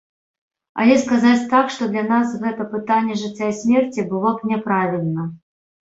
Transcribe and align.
Але 0.83 0.93
сказаць 1.01 1.49
так, 1.51 1.65
што 1.75 1.89
для 1.91 2.03
нас 2.13 2.33
гэта 2.45 2.67
пытанне 2.73 3.19
жыцця 3.25 3.47
і 3.53 3.57
смерці, 3.61 4.07
было 4.15 4.29
б 4.39 4.53
няправільна. 4.55 5.29